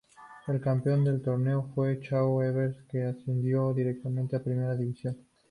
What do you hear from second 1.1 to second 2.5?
torneo fue Chaco For